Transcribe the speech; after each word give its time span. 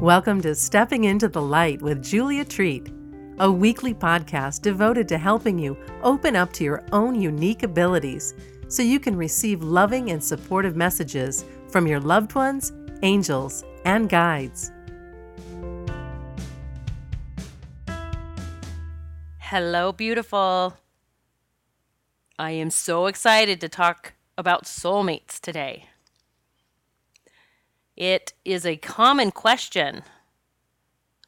Welcome 0.00 0.40
to 0.40 0.54
Stepping 0.54 1.04
into 1.04 1.28
the 1.28 1.42
Light 1.42 1.82
with 1.82 2.02
Julia 2.02 2.42
Treat, 2.42 2.90
a 3.38 3.52
weekly 3.52 3.92
podcast 3.92 4.62
devoted 4.62 5.06
to 5.08 5.18
helping 5.18 5.58
you 5.58 5.76
open 6.02 6.34
up 6.36 6.54
to 6.54 6.64
your 6.64 6.82
own 6.92 7.20
unique 7.20 7.64
abilities 7.64 8.32
so 8.68 8.82
you 8.82 8.98
can 8.98 9.14
receive 9.14 9.62
loving 9.62 10.10
and 10.10 10.24
supportive 10.24 10.74
messages 10.74 11.44
from 11.68 11.86
your 11.86 12.00
loved 12.00 12.34
ones, 12.34 12.72
angels, 13.02 13.62
and 13.84 14.08
guides. 14.08 14.72
Hello, 19.36 19.92
beautiful. 19.92 20.78
I 22.38 22.52
am 22.52 22.70
so 22.70 23.04
excited 23.04 23.60
to 23.60 23.68
talk 23.68 24.14
about 24.38 24.64
soulmates 24.64 25.38
today. 25.38 25.89
It 28.00 28.32
is 28.46 28.64
a 28.64 28.78
common 28.78 29.30
question 29.30 30.04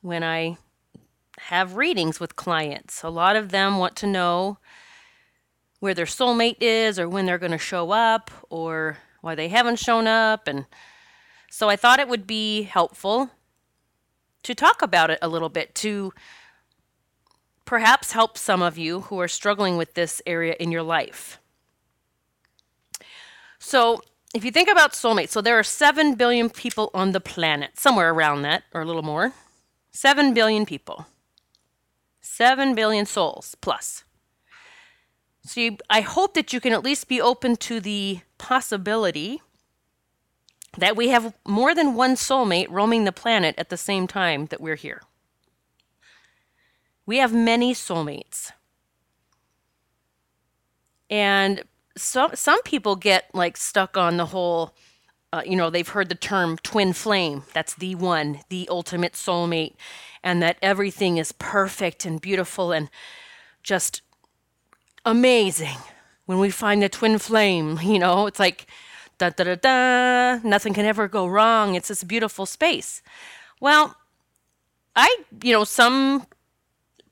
when 0.00 0.24
I 0.24 0.56
have 1.38 1.76
readings 1.76 2.18
with 2.18 2.34
clients. 2.34 3.02
A 3.02 3.10
lot 3.10 3.36
of 3.36 3.50
them 3.50 3.76
want 3.76 3.94
to 3.96 4.06
know 4.06 4.56
where 5.80 5.92
their 5.92 6.06
soulmate 6.06 6.56
is 6.62 6.98
or 6.98 7.10
when 7.10 7.26
they're 7.26 7.36
going 7.36 7.52
to 7.52 7.58
show 7.58 7.90
up 7.90 8.30
or 8.48 8.96
why 9.20 9.34
they 9.34 9.48
haven't 9.48 9.80
shown 9.80 10.06
up. 10.06 10.48
And 10.48 10.64
so 11.50 11.68
I 11.68 11.76
thought 11.76 12.00
it 12.00 12.08
would 12.08 12.26
be 12.26 12.62
helpful 12.62 13.28
to 14.42 14.54
talk 14.54 14.80
about 14.80 15.10
it 15.10 15.18
a 15.20 15.28
little 15.28 15.50
bit 15.50 15.74
to 15.74 16.14
perhaps 17.66 18.12
help 18.12 18.38
some 18.38 18.62
of 18.62 18.78
you 18.78 19.00
who 19.02 19.20
are 19.20 19.28
struggling 19.28 19.76
with 19.76 19.92
this 19.92 20.22
area 20.24 20.56
in 20.58 20.72
your 20.72 20.82
life. 20.82 21.38
So, 23.58 24.00
if 24.34 24.44
you 24.44 24.50
think 24.50 24.68
about 24.70 24.92
soulmates, 24.92 25.30
so 25.30 25.40
there 25.40 25.58
are 25.58 25.62
7 25.62 26.14
billion 26.14 26.48
people 26.48 26.90
on 26.94 27.12
the 27.12 27.20
planet, 27.20 27.78
somewhere 27.78 28.10
around 28.10 28.42
that, 28.42 28.64
or 28.72 28.80
a 28.80 28.84
little 28.84 29.02
more. 29.02 29.32
7 29.90 30.32
billion 30.32 30.64
people. 30.64 31.06
7 32.20 32.74
billion 32.74 33.04
souls 33.04 33.54
plus. 33.60 34.04
So 35.44 35.60
you, 35.60 35.76
I 35.90 36.00
hope 36.00 36.34
that 36.34 36.52
you 36.52 36.60
can 36.60 36.72
at 36.72 36.84
least 36.84 37.08
be 37.08 37.20
open 37.20 37.56
to 37.56 37.80
the 37.80 38.20
possibility 38.38 39.42
that 40.78 40.96
we 40.96 41.08
have 41.08 41.34
more 41.46 41.74
than 41.74 41.94
one 41.94 42.14
soulmate 42.14 42.68
roaming 42.70 43.04
the 43.04 43.12
planet 43.12 43.54
at 43.58 43.68
the 43.68 43.76
same 43.76 44.06
time 44.06 44.46
that 44.46 44.60
we're 44.60 44.76
here. 44.76 45.02
We 47.04 47.18
have 47.18 47.34
many 47.34 47.74
soulmates. 47.74 48.52
And 51.10 51.64
some 51.96 52.30
some 52.34 52.62
people 52.62 52.96
get 52.96 53.26
like 53.34 53.56
stuck 53.56 53.96
on 53.96 54.16
the 54.16 54.26
whole 54.26 54.74
uh, 55.32 55.42
you 55.44 55.56
know 55.56 55.70
they've 55.70 55.88
heard 55.88 56.08
the 56.08 56.14
term 56.14 56.58
twin 56.58 56.92
flame. 56.92 57.44
That's 57.52 57.74
the 57.74 57.94
one 57.94 58.40
the 58.48 58.68
ultimate 58.70 59.12
soulmate 59.12 59.74
and 60.22 60.42
that 60.42 60.56
everything 60.62 61.16
is 61.18 61.32
perfect 61.32 62.04
and 62.04 62.20
beautiful 62.20 62.72
and 62.72 62.88
just 63.62 64.02
amazing. 65.04 65.76
When 66.26 66.38
we 66.38 66.50
find 66.50 66.82
the 66.82 66.88
twin 66.88 67.18
flame 67.18 67.78
you 67.82 67.98
know 67.98 68.26
it's 68.26 68.38
like 68.38 68.66
da 69.18 69.30
da 69.30 69.44
da 69.44 69.54
da 69.56 70.48
nothing 70.48 70.74
can 70.74 70.84
ever 70.86 71.08
go 71.08 71.26
wrong. 71.26 71.74
It's 71.74 71.88
this 71.88 72.04
beautiful 72.04 72.46
space. 72.46 73.02
Well 73.60 73.96
i 74.94 75.16
you 75.42 75.52
know 75.52 75.64
some 75.64 76.26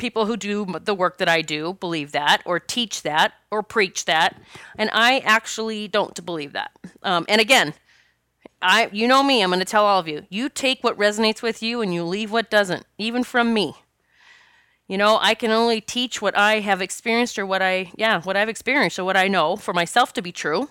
people 0.00 0.26
who 0.26 0.36
do 0.36 0.66
the 0.82 0.94
work 0.94 1.18
that 1.18 1.28
I 1.28 1.42
do 1.42 1.74
believe 1.74 2.10
that, 2.12 2.42
or 2.44 2.58
teach 2.58 3.02
that, 3.02 3.34
or 3.50 3.62
preach 3.62 4.06
that, 4.06 4.40
and 4.76 4.90
I 4.92 5.18
actually 5.20 5.86
don't 5.86 6.24
believe 6.26 6.52
that. 6.54 6.72
Um, 7.04 7.24
and 7.28 7.40
again, 7.40 7.74
I 8.60 8.88
you 8.92 9.06
know 9.06 9.22
me, 9.22 9.42
I'm 9.42 9.50
going 9.50 9.60
to 9.60 9.64
tell 9.64 9.84
all 9.84 10.00
of 10.00 10.08
you. 10.08 10.26
You 10.28 10.48
take 10.48 10.82
what 10.82 10.98
resonates 10.98 11.42
with 11.42 11.62
you, 11.62 11.82
and 11.82 11.94
you 11.94 12.02
leave 12.02 12.32
what 12.32 12.50
doesn't, 12.50 12.84
even 12.98 13.22
from 13.22 13.54
me. 13.54 13.74
You 14.88 14.98
know, 14.98 15.18
I 15.20 15.34
can 15.34 15.52
only 15.52 15.80
teach 15.80 16.20
what 16.20 16.36
I 16.36 16.58
have 16.58 16.82
experienced 16.82 17.38
or 17.38 17.46
what 17.46 17.62
I 17.62 17.92
yeah 17.96 18.22
what 18.22 18.36
I've 18.36 18.48
experienced 18.48 18.98
or 18.98 19.04
what 19.04 19.16
I 19.16 19.28
know 19.28 19.54
for 19.56 19.72
myself 19.72 20.12
to 20.14 20.22
be 20.22 20.32
true. 20.32 20.70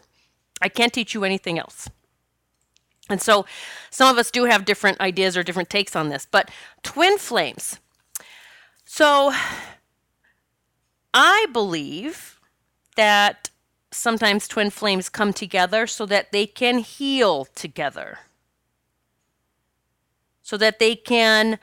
I 0.62 0.68
can't 0.68 0.92
teach 0.92 1.14
you 1.14 1.24
anything 1.24 1.58
else. 1.58 1.90
And 3.10 3.22
so, 3.22 3.46
some 3.90 4.12
of 4.12 4.18
us 4.20 4.30
do 4.30 4.44
have 4.44 4.66
different 4.66 5.00
ideas 5.00 5.38
or 5.38 5.44
different 5.44 5.70
takes 5.70 5.96
on 5.96 6.10
this, 6.10 6.28
but 6.30 6.52
twin 6.84 7.18
flames 7.18 7.80
so 8.92 9.32
I 11.14 11.46
believe 11.54 12.40
that 12.96 13.52
sometimes 13.92 14.48
twin 14.48 14.72
flames 14.72 15.10
come 15.10 15.32
together 15.32 15.86
so 15.86 16.08
that 16.08 16.32
they 16.32 16.48
can 16.48 16.80
heal 16.80 17.46
together. 17.46 18.18
So 20.42 20.58
that 20.58 20.80
they 20.80 20.96
can 20.96 21.60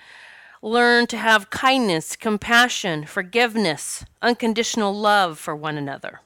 learn 0.62 1.08
to 1.08 1.16
have 1.16 1.50
kindness, 1.50 2.14
compassion, 2.14 3.04
forgiveness, 3.06 4.04
unconditional 4.22 4.94
love 4.94 5.36
for 5.36 5.56
one 5.56 5.76
another. 5.76 6.20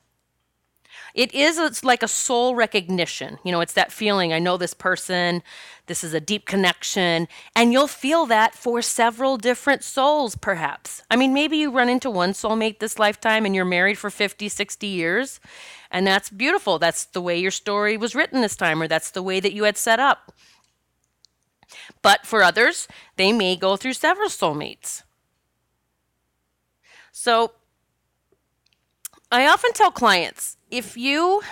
It 1.15 1.34
is 1.34 1.59
it's 1.59 1.84
like 1.84 2.03
a 2.03 2.09
soul 2.09 2.54
recognition. 2.54 3.38
You 3.44 3.53
know, 3.53 3.60
it's 3.60 3.72
that 3.75 3.93
feeling 3.93 4.32
I 4.32 4.38
know 4.38 4.56
this 4.56 4.75
person, 4.75 5.43
this 5.87 6.04
is 6.04 6.15
a 6.15 6.21
deep 6.21 6.47
connection, 6.47 7.28
and 7.56 7.72
you'll 7.72 7.88
feel 7.88 8.26
that 8.26 8.54
for 8.54 8.82
several 8.82 9.37
different 9.37 9.82
souls 9.82 10.37
perhaps. 10.37 11.03
I 11.10 11.16
mean, 11.16 11.34
maybe 11.34 11.56
you 11.56 11.70
run 11.70 11.88
into 11.88 12.10
one 12.10 12.32
soulmate 12.32 12.78
this 12.78 12.99
lifetime 12.99 13.44
and 13.44 13.54
you're 13.54 13.65
married 13.65 13.99
for 13.99 14.10
50, 14.10 14.49
60 14.49 14.87
years, 14.87 15.41
and 15.91 16.06
that's 16.06 16.31
beautiful. 16.31 16.78
That's 16.78 17.04
the 17.04 17.20
way 17.20 17.38
your 17.38 17.50
story 17.50 17.97
was 17.97 18.15
written 18.15 18.41
this 18.41 18.56
time 18.56 18.81
or 18.81 18.88
that's 18.88 19.10
the 19.10 19.22
way 19.22 19.41
that 19.41 19.53
you 19.53 19.65
had 19.65 19.76
set 19.76 19.99
up. 19.99 20.32
But 22.03 22.26
for 22.26 22.43
others, 22.43 22.88
they 23.16 23.32
may 23.32 23.56
go 23.56 23.76
through 23.76 23.94
several 23.94 24.28
soulmates. 24.28 25.03
So 27.12 27.53
I 29.32 29.46
often 29.46 29.72
tell 29.72 29.92
clients 29.92 30.56
if 30.70 30.96
you, 30.96 31.42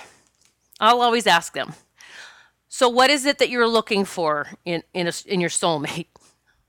I'll 0.80 1.00
always 1.00 1.26
ask 1.26 1.52
them, 1.54 1.74
so 2.68 2.88
what 2.88 3.08
is 3.08 3.24
it 3.24 3.38
that 3.38 3.50
you're 3.50 3.68
looking 3.68 4.04
for 4.04 4.48
in, 4.64 4.82
in, 4.94 5.06
a, 5.06 5.12
in 5.26 5.40
your 5.40 5.50
soulmate? 5.50 6.06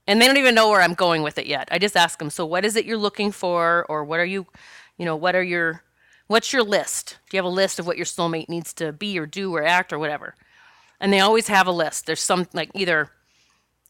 And 0.06 0.20
they 0.20 0.26
don't 0.26 0.38
even 0.38 0.54
know 0.54 0.70
where 0.70 0.80
I'm 0.80 0.94
going 0.94 1.22
with 1.22 1.38
it 1.38 1.46
yet. 1.46 1.68
I 1.70 1.78
just 1.78 1.96
ask 1.96 2.18
them, 2.18 2.30
so 2.30 2.46
what 2.46 2.64
is 2.64 2.74
it 2.74 2.84
you're 2.84 2.96
looking 2.96 3.30
for? 3.32 3.86
Or 3.88 4.04
what 4.04 4.18
are 4.18 4.24
you, 4.24 4.46
you 4.98 5.04
know, 5.04 5.14
what 5.14 5.36
are 5.36 5.42
your, 5.42 5.82
what's 6.26 6.52
your 6.52 6.62
list? 6.62 7.18
Do 7.28 7.36
you 7.36 7.38
have 7.38 7.44
a 7.44 7.54
list 7.54 7.78
of 7.78 7.86
what 7.86 7.96
your 7.96 8.06
soulmate 8.06 8.48
needs 8.48 8.72
to 8.74 8.92
be 8.92 9.18
or 9.18 9.26
do 9.26 9.54
or 9.54 9.64
act 9.64 9.92
or 9.92 9.98
whatever? 9.98 10.34
And 11.00 11.12
they 11.12 11.20
always 11.20 11.48
have 11.48 11.66
a 11.66 11.72
list. 11.72 12.06
There's 12.06 12.22
some, 12.22 12.48
like 12.52 12.70
either, 12.74 13.10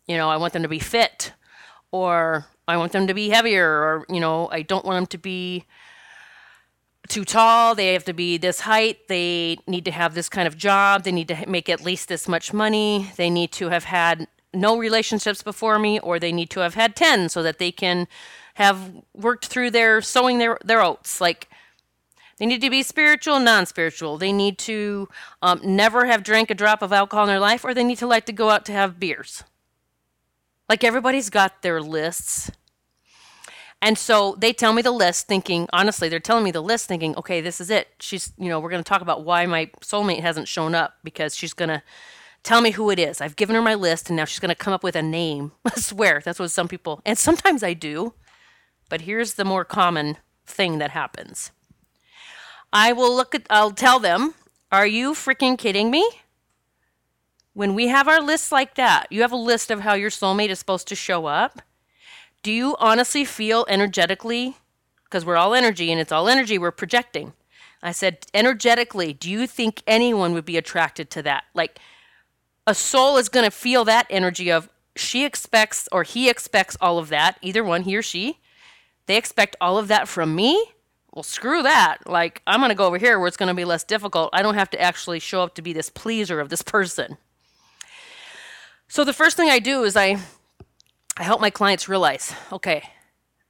you 0.06 0.16
know, 0.16 0.28
I 0.28 0.36
want 0.36 0.53
them 0.53 0.62
to 0.62 0.69
be 0.69 0.78
fit 0.78 1.32
or 1.91 2.47
I 2.66 2.76
want 2.76 2.92
them 2.92 3.06
to 3.06 3.14
be 3.14 3.30
heavier 3.30 3.66
or, 3.66 4.04
you 4.09 4.20
know, 4.20 4.48
I 4.50 4.62
don't 4.62 4.84
want 4.84 4.97
them 4.97 5.06
to 5.06 5.19
be 5.19 5.64
too 7.09 7.25
tall, 7.25 7.75
they 7.75 7.93
have 7.93 8.05
to 8.05 8.12
be 8.12 8.37
this 8.37 8.61
height, 8.61 9.09
they 9.09 9.59
need 9.66 9.84
to 9.84 9.91
have 9.91 10.15
this 10.15 10.28
kind 10.28 10.47
of 10.47 10.56
job, 10.56 11.05
they 11.05 11.12
need 11.12 11.28
to 11.28 11.49
make 11.49 11.69
at 11.69 11.84
least 11.84 12.09
this 12.09 12.28
much 12.28 12.53
money, 12.53 13.11
they 13.16 13.31
need 13.31 13.53
to 13.53 13.69
have 13.69 13.84
had 13.84 14.28
no 14.53 14.78
relationships 14.78 15.43
before 15.43 15.78
me, 15.78 15.99
or 16.00 16.19
they 16.19 16.33
need 16.33 16.50
to 16.50 16.60
have 16.60 16.75
had 16.75 16.97
10 16.97 17.28
so 17.28 17.43
that 17.43 17.59
they 17.59 17.72
can 17.72 18.09
have 18.55 18.93
worked 19.15 19.47
through 19.47 19.71
their 19.71 20.00
sowing 20.00 20.39
their, 20.39 20.59
their 20.65 20.83
oats. 20.83 21.21
Like, 21.21 21.49
they 22.39 22.47
need 22.47 22.62
to 22.62 22.71
be 22.71 22.83
spiritual, 22.83 23.39
non 23.39 23.66
spiritual. 23.66 24.16
They 24.16 24.33
need 24.33 24.59
to 24.59 25.09
um, 25.43 25.60
never 25.62 26.06
have 26.06 26.22
drank 26.22 26.50
a 26.50 26.55
drop 26.55 26.81
of 26.83 26.93
alcohol 26.93 27.25
in 27.25 27.28
their 27.28 27.41
life, 27.41 27.65
or 27.65 27.75
they 27.75 27.84
need 27.84 27.99
to 27.99 28.06
like 28.06 28.27
to 28.27 28.33
go 28.33 28.50
out 28.50 28.65
to 28.66 28.72
have 28.72 28.99
beers. 28.99 29.44
Like, 30.69 30.83
everybody's 30.83 31.31
got 31.31 31.62
their 31.62 31.83
lists 31.83 32.50
and 33.82 33.96
so 33.96 34.36
they 34.38 34.52
tell 34.52 34.72
me 34.72 34.82
the 34.82 34.91
list, 34.91 35.26
thinking, 35.26 35.66
honestly, 35.72 36.08
they're 36.08 36.20
telling 36.20 36.44
me 36.44 36.50
the 36.50 36.60
list, 36.60 36.86
thinking, 36.86 37.16
okay, 37.16 37.41
this 37.41 37.60
is 37.60 37.70
it. 37.70 37.88
She's, 37.98 38.32
you 38.36 38.48
know, 38.48 38.60
we're 38.60 38.70
going 38.70 38.82
to 38.82 38.88
talk 38.88 39.00
about 39.00 39.24
why 39.24 39.46
my 39.46 39.66
soulmate 39.80 40.20
hasn't 40.20 40.48
shown 40.48 40.74
up 40.74 40.94
because 41.02 41.34
she's 41.34 41.54
going 41.54 41.70
to 41.70 41.82
tell 42.42 42.60
me 42.60 42.72
who 42.72 42.91
it 42.91 42.98
is. 42.98 43.22
I've 43.22 43.36
given 43.36 43.56
her 43.56 43.62
my 43.62 43.74
list 43.74 44.10
and 44.10 44.16
now 44.16 44.27
she's 44.27 44.38
going 44.38 44.50
to 44.50 44.54
come 44.54 44.74
up 44.74 44.84
with 44.84 44.97
a 44.97 45.03
name. 45.03 45.53
I 45.65 45.80
swear, 45.80 46.21
that's 46.22 46.38
what 46.38 46.50
some 46.50 46.68
people, 46.68 47.00
and 47.06 47.16
sometimes 47.16 47.62
I 47.62 47.72
do. 47.72 48.12
But 48.91 49.03
here's 49.03 49.34
the 49.34 49.44
more 49.44 49.65
common 49.65 50.18
thing 50.44 50.78
that 50.78 50.91
happens 50.91 51.53
I 52.72 52.92
will 52.92 53.15
look 53.15 53.34
at, 53.34 53.47
I'll 53.48 53.71
tell 53.71 53.98
them, 53.98 54.34
are 54.71 54.86
you 54.86 55.12
freaking 55.12 55.56
kidding 55.56 55.91
me? 55.91 56.09
When 57.54 57.74
we 57.74 57.88
have 57.88 58.09
our 58.09 58.21
lists 58.21 58.53
like 58.53 58.74
that, 58.74 59.06
you 59.10 59.22
have 59.22 59.33
a 59.33 59.36
list 59.36 59.71
of 59.71 59.80
how 59.80 59.94
your 59.94 60.10
soulmate 60.10 60.50
is 60.50 60.59
supposed 60.59 60.86
to 60.88 60.94
show 60.94 61.26
up 61.26 61.62
do 62.42 62.53
you 62.53 62.77
honestly 62.78 63.25
feel 63.25 63.66
energetically, 63.69 64.57
because 65.04 65.25
we're 65.25 65.37
all 65.37 65.54
energy 65.54 65.91
and 65.91 66.01
it's 66.01 66.13
all 66.13 66.28
energy 66.28 66.59
we're 66.59 66.71
projecting? 66.71 67.33
I 67.83 67.92
said, 67.92 68.27
energetically, 68.34 69.13
do 69.13 69.31
you 69.31 69.47
think 69.47 69.83
anyone 69.87 70.33
would 70.34 70.45
be 70.45 70.57
attracted 70.57 71.10
to 71.13 71.22
that? 71.22 71.45
Like, 71.54 71.78
a 72.66 72.75
soul 72.75 73.16
is 73.16 73.28
going 73.28 73.45
to 73.45 73.51
feel 73.51 73.84
that 73.87 74.07
energy 74.10 74.51
of 74.51 74.69
she 74.97 75.25
expects 75.25 75.89
or 75.91 76.03
he 76.03 76.28
expects 76.28 76.77
all 76.81 76.98
of 76.98 77.09
that, 77.09 77.39
either 77.42 77.65
one, 77.65 77.83
he 77.83 77.97
or 77.97 78.03
she. 78.03 78.39
They 79.07 79.16
expect 79.16 79.57
all 79.60 79.78
of 79.78 79.89
that 79.89 80.09
from 80.09 80.34
me. 80.34 80.72
Well, 81.13 81.22
screw 81.22 81.63
that. 81.63 82.07
Like, 82.07 82.43
I'm 82.47 82.60
going 82.60 82.69
to 82.69 82.75
go 82.75 82.86
over 82.86 82.98
here 82.98 83.19
where 83.19 83.27
it's 83.28 83.36
going 83.36 83.48
to 83.48 83.54
be 83.54 83.65
less 83.65 83.83
difficult. 83.83 84.31
I 84.33 84.43
don't 84.43 84.54
have 84.54 84.71
to 84.71 84.81
actually 84.81 85.19
show 85.19 85.43
up 85.43 85.54
to 85.54 85.63
be 85.63 85.72
this 85.72 85.91
pleaser 85.91 86.39
of 86.39 86.48
this 86.48 86.63
person. 86.63 87.16
So, 88.89 89.04
the 89.04 89.13
first 89.13 89.36
thing 89.36 89.48
I 89.48 89.59
do 89.59 89.84
is 89.84 89.97
I 89.97 90.19
I 91.21 91.25
help 91.25 91.43
my 91.43 91.51
clients 91.51 91.87
realize 91.87 92.34
okay, 92.51 92.83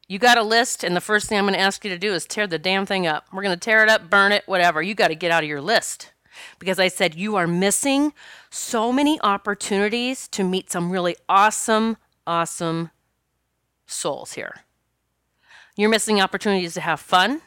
you 0.08 0.18
got 0.18 0.36
a 0.36 0.42
list, 0.42 0.82
and 0.82 0.96
the 0.96 1.00
first 1.00 1.28
thing 1.28 1.38
I'm 1.38 1.44
going 1.44 1.54
to 1.54 1.60
ask 1.60 1.84
you 1.84 1.90
to 1.90 1.98
do 1.98 2.12
is 2.12 2.26
tear 2.26 2.48
the 2.48 2.58
damn 2.58 2.84
thing 2.84 3.06
up. 3.06 3.26
We're 3.32 3.44
going 3.44 3.56
to 3.56 3.64
tear 3.64 3.84
it 3.84 3.88
up, 3.88 4.10
burn 4.10 4.32
it, 4.32 4.42
whatever. 4.46 4.82
You 4.82 4.96
got 4.96 5.08
to 5.08 5.14
get 5.14 5.30
out 5.30 5.44
of 5.44 5.48
your 5.48 5.60
list. 5.60 6.12
Because 6.58 6.80
I 6.80 6.88
said 6.88 7.14
you 7.14 7.36
are 7.36 7.46
missing 7.46 8.12
so 8.50 8.92
many 8.92 9.20
opportunities 9.20 10.26
to 10.28 10.42
meet 10.42 10.68
some 10.68 10.90
really 10.90 11.14
awesome, 11.28 11.96
awesome 12.26 12.90
souls 13.86 14.32
here. 14.32 14.62
You're 15.76 15.90
missing 15.90 16.20
opportunities 16.20 16.74
to 16.74 16.80
have 16.80 16.98
fun. 16.98 17.40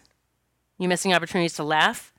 You're 0.78 0.88
missing 0.88 1.14
opportunities 1.14 1.56
to 1.56 1.66
laugh. 1.66 2.14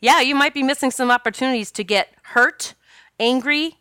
Yeah, 0.00 0.22
you 0.22 0.34
might 0.34 0.54
be 0.54 0.62
missing 0.62 0.90
some 0.90 1.10
opportunities 1.10 1.70
to 1.72 1.84
get 1.84 2.14
hurt, 2.22 2.74
angry, 3.18 3.76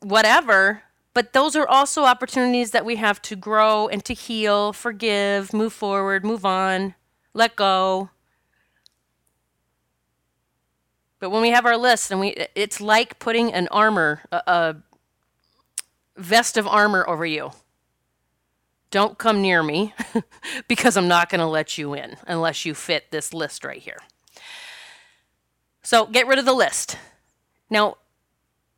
whatever, 0.00 0.83
but 1.14 1.32
those 1.32 1.56
are 1.56 1.66
also 1.66 2.04
opportunities 2.04 2.72
that 2.72 2.84
we 2.84 2.96
have 2.96 3.22
to 3.22 3.36
grow 3.36 3.88
and 3.88 4.04
to 4.04 4.14
heal, 4.14 4.72
forgive, 4.72 5.52
move 5.52 5.72
forward, 5.72 6.24
move 6.24 6.44
on, 6.44 6.94
let 7.32 7.56
go. 7.56 8.10
But 11.20 11.30
when 11.30 11.40
we 11.40 11.50
have 11.50 11.64
our 11.64 11.76
list 11.78 12.10
and 12.10 12.20
we 12.20 12.34
it's 12.54 12.80
like 12.80 13.18
putting 13.18 13.52
an 13.52 13.68
armor 13.68 14.22
a, 14.30 14.42
a 14.46 14.76
vest 16.16 16.56
of 16.56 16.66
armor 16.66 17.04
over 17.08 17.26
you. 17.26 17.50
Don't 18.90 19.18
come 19.18 19.42
near 19.42 19.62
me 19.62 19.92
because 20.68 20.96
I'm 20.96 21.08
not 21.08 21.28
going 21.28 21.40
to 21.40 21.46
let 21.46 21.76
you 21.76 21.94
in 21.94 22.16
unless 22.26 22.64
you 22.64 22.74
fit 22.74 23.10
this 23.10 23.34
list 23.34 23.64
right 23.64 23.80
here. 23.80 23.98
So 25.82 26.06
get 26.06 26.26
rid 26.26 26.38
of 26.38 26.44
the 26.44 26.52
list. 26.52 26.96
Now, 27.68 27.96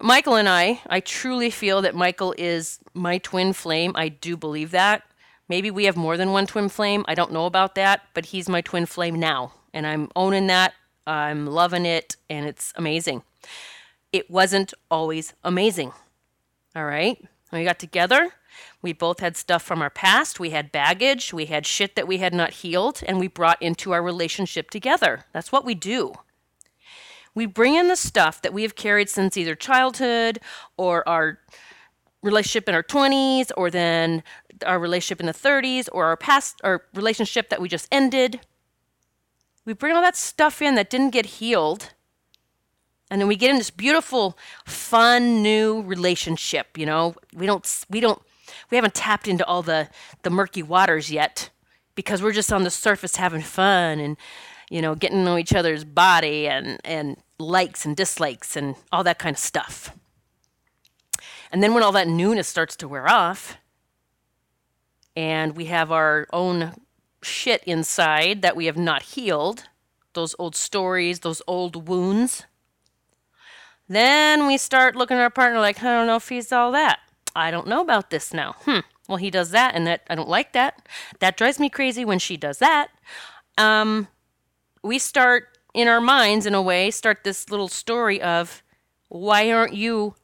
Michael 0.01 0.35
and 0.35 0.49
I, 0.49 0.83
I 0.89 1.01
truly 1.01 1.51
feel 1.51 1.81
that 1.83 1.95
Michael 1.95 2.35
is 2.37 2.81
my 2.93 3.17
twin 3.19 3.53
flame. 3.55 3.93
I 3.95 4.09
do 4.09 4.37
believe 4.37 4.71
that. 4.73 5.03
Maybe 5.49 5.71
we 5.71 5.85
have 5.85 5.97
more 5.97 6.17
than 6.19 6.33
one 6.33 6.47
twin 6.47 6.69
flame. 6.69 7.05
I 7.09 7.15
don't 7.15 7.33
know 7.33 7.47
about 7.47 7.77
that, 7.77 8.03
but 8.13 8.27
he's 8.27 8.49
my 8.49 8.61
twin 8.61 8.85
flame 8.85 9.19
now. 9.19 9.53
And 9.73 9.87
I'm 9.87 10.11
owning 10.15 10.49
that. 10.49 10.75
I'm 11.07 11.47
loving 11.47 11.87
it, 11.87 12.17
and 12.29 12.47
it's 12.47 12.73
amazing. 12.77 13.23
It 14.13 14.31
wasn't 14.31 14.75
always 14.91 15.35
amazing. 15.45 15.93
All 16.75 16.85
right? 16.85 17.19
When 17.51 17.61
we 17.61 17.65
got 17.65 17.79
together, 17.79 18.33
we 18.83 18.93
both 18.93 19.21
had 19.21 19.37
stuff 19.37 19.63
from 19.63 19.81
our 19.81 19.91
past. 19.91 20.41
We 20.41 20.51
had 20.51 20.73
baggage. 20.73 21.33
We 21.33 21.47
had 21.47 21.65
shit 21.65 21.95
that 21.95 22.09
we 22.09 22.19
had 22.19 22.35
not 22.35 22.51
healed, 22.51 23.03
and 23.07 23.19
we 23.19 23.29
brought 23.29 23.63
into 23.63 23.93
our 23.93 24.03
relationship 24.03 24.69
together. 24.69 25.25
That's 25.33 25.53
what 25.53 25.65
we 25.65 25.75
do 25.75 26.15
we 27.37 27.45
bring 27.47 27.75
in 27.75 27.87
the 27.87 27.97
stuff 27.97 28.41
that 28.43 28.53
we 28.53 28.63
have 28.63 28.75
carried 28.75 29.09
since 29.11 29.37
either 29.37 29.55
childhood 29.55 30.41
or 30.77 31.07
our 31.07 31.39
relationship 32.23 32.69
in 32.69 32.75
our 32.75 32.83
20s 32.83 33.53
or 33.57 33.71
then 33.71 34.25
our 34.65 34.79
relationship 34.79 35.21
in 35.21 35.27
the 35.27 35.35
30s 35.35 35.89
or 35.93 36.07
our 36.07 36.17
past 36.17 36.59
our 36.65 36.87
relationship 36.95 37.51
that 37.51 37.61
we 37.61 37.69
just 37.69 37.87
ended. 37.93 38.41
We 39.67 39.75
bring 39.75 39.95
all 39.95 40.03
that 40.03 40.17
stuff 40.17 40.63
in 40.63 40.77
that 40.77 40.89
didn't 40.89 41.11
get 41.11 41.27
healed 41.27 41.93
and 43.11 43.21
then 43.21 43.29
we 43.29 43.37
get 43.37 43.51
in 43.51 43.59
this 43.59 43.71
beautiful 43.71 44.37
fun 44.65 45.43
new 45.43 45.83
relationship 45.83 46.79
you 46.79 46.87
know? 46.87 47.15
We 47.35 47.45
don't 47.45 47.85
we 47.91 48.01
don't 48.01 48.21
we 48.71 48.77
haven't 48.77 48.95
tapped 48.95 49.29
into 49.29 49.45
all 49.45 49.63
the 49.63 49.91
the 50.23 50.31
murky 50.31 50.63
waters 50.63 51.11
yet 51.11 51.51
because 51.95 52.23
we're 52.23 52.33
just 52.33 52.51
on 52.51 52.65
the 52.65 52.71
surface 52.71 53.17
having 53.17 53.43
fun 53.43 54.01
and 54.01 54.17
you 54.71 54.81
know 54.81 54.95
getting 54.95 55.19
to 55.19 55.25
know 55.25 55.37
each 55.37 55.55
other's 55.55 55.85
body 55.85 56.49
and 56.49 56.81
and 56.83 57.19
likes 57.39 57.85
and 57.85 57.97
dislikes 57.97 58.57
and 58.57 58.77
all 58.91 59.05
that 59.05 59.19
kind 59.19 59.35
of 59.35 59.41
stuff. 59.41 59.91
And 61.53 61.63
then 61.63 61.75
when 61.75 61.83
all 61.83 61.93
that 61.93 62.09
newness 62.09 62.49
starts 62.49 62.77
to 62.77 62.89
wear 62.89 63.09
off, 63.09 63.57
and 65.15 65.57
we 65.57 65.67
have 65.67 65.91
our 65.91 66.27
own 66.33 66.75
shit 67.23 67.63
inside 67.65 68.43
that 68.43 68.57
we 68.57 68.67
have 68.67 68.77
not 68.77 69.03
healed, 69.03 69.65
those 70.13 70.35
old 70.39 70.57
stories, 70.57 71.21
those 71.21 71.43
old 71.47 71.89
wounds, 71.89 72.45
then 73.89 74.47
we 74.47 74.57
start 74.57 74.97
looking 74.97 75.17
at 75.17 75.23
our 75.23 75.31
partner 75.31 75.61
like, 75.61 75.83
I 75.83 75.95
don't 75.95 76.07
know 76.07 76.17
if 76.17 76.29
he's 76.29 76.53
all 76.53 76.73
that. 76.73 77.01
I 77.35 77.51
don't 77.51 77.69
know 77.69 77.81
about 77.81 78.11
this 78.11 78.35
now. 78.35 78.57
Hmm. 78.65 78.81
Well, 79.09 79.19
he 79.19 79.31
does 79.31 79.51
that, 79.53 79.75
and 79.75 79.87
that 79.87 80.03
I 80.11 80.17
don't 80.17 80.29
like 80.29 80.53
that. 80.53 80.89
That 81.21 81.37
drives 81.37 81.61
me 81.61 81.69
crazy 81.69 82.05
when 82.05 82.19
she 82.19 82.37
does 82.37 82.59
that. 82.59 82.89
Um, 83.57 84.09
we 84.83 84.99
start 84.99 85.56
in 85.77 85.89
our 85.89 86.01
minds, 86.01 86.47
in 86.47 86.55
a 86.55 86.63
way, 86.63 86.91
start 86.91 87.23
this 87.23 87.51
little 87.51 87.69
story 87.69 88.21
of 88.23 88.63
why 89.09 89.53
aren't 89.53 89.75
you 89.75 90.15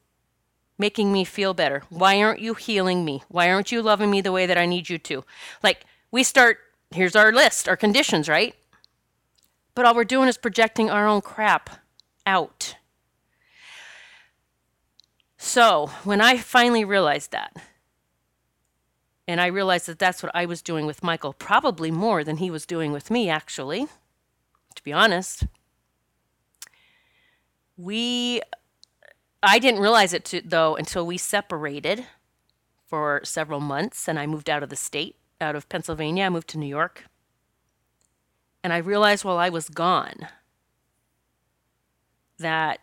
making 0.79 1.13
me 1.13 1.25
feel 1.25 1.53
better? 1.53 1.83
Why 1.91 2.23
aren't 2.23 2.41
you 2.41 2.55
healing 2.55 3.05
me? 3.05 3.23
Why 3.29 3.51
aren't 3.51 3.71
you 3.71 3.83
loving 3.83 4.11
me 4.11 4.23
the 4.23 4.33
way 4.33 4.47
that 4.47 4.57
I 4.57 4.65
need 4.65 4.89
you 4.89 4.97
to? 5.01 5.25
Like, 5.63 5.85
we 6.11 6.23
start, 6.23 6.57
here's 6.91 7.15
our 7.15 7.31
list, 7.33 7.69
our 7.69 7.77
conditions, 7.77 8.31
right? 8.31 8.55
But 9.75 9.85
all 9.85 9.95
we're 9.95 10.05
doing 10.05 10.27
is 10.27 10.39
projecting 10.39 10.89
our 10.89 11.07
own 11.07 11.21
crap 11.21 11.69
out. 12.25 12.77
So, 15.37 15.91
when 16.03 16.23
I 16.23 16.39
finally 16.39 16.85
realized 16.85 17.31
that, 17.33 17.55
and 19.29 19.39
I 19.39 19.47
realized 19.49 19.85
that 19.85 19.99
that's 19.99 20.23
what 20.23 20.35
I 20.35 20.47
was 20.47 20.63
doing 20.63 20.87
with 20.87 21.03
Michael, 21.03 21.35
probably 21.35 21.91
more 21.91 22.25
than 22.25 22.39
he 22.39 22.51
was 22.51 22.65
doing 22.65 22.91
with 22.91 23.11
me, 23.11 23.29
actually 23.29 23.87
to 24.75 24.85
be 24.85 24.93
honest. 24.93 25.47
We, 27.77 28.43
I 29.43 29.59
didn't 29.59 29.81
realize 29.81 30.13
it 30.13 30.25
to, 30.27 30.41
though 30.45 30.77
until 30.77 31.07
we 31.07 31.17
separated 31.17 32.07
for 32.87 33.21
several 33.25 33.61
months 33.61 34.09
and 34.09 34.19
I 34.19 34.27
moved 34.27 34.51
out 34.51 34.63
of 34.63 34.69
the 34.69 34.77
state, 34.77 35.17
out 35.41 35.57
of 35.57 35.69
Pennsylvania. 35.69 36.27
I 36.27 36.29
moved 36.29 36.49
to 36.49 36.59
New 36.59 36.67
York. 36.67 37.05
And 38.63 38.73
I 38.73 38.79
realized 38.79 39.25
while 39.25 39.39
I 39.39 39.49
was 39.49 39.69
gone 39.69 40.29
that 42.39 42.81